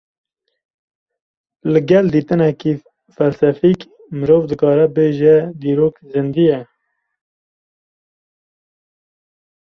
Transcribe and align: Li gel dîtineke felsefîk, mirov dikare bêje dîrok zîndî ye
Li 1.73 1.81
gel 1.91 2.05
dîtineke 2.15 2.73
felsefîk, 3.15 3.79
mirov 4.17 4.43
dikare 4.49 4.87
bêje 4.95 5.35
dîrok 5.61 5.95
zîndî 6.11 6.43
ye 6.49 6.59